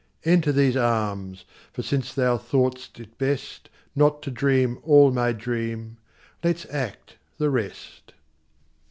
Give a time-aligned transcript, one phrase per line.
[0.25, 5.97] Enter these arms, for since thou thought'st it bestNot to dream all my dream,
[6.43, 8.13] let's act the rest.